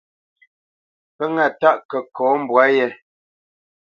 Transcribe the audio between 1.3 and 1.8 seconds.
ŋâ tâʼ